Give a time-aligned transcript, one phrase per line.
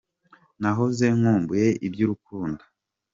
[0.61, 2.63] Nahoze nkumbuye iby’urukundo